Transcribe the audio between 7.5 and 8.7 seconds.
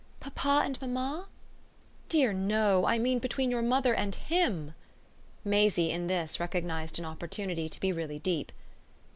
to be really deep.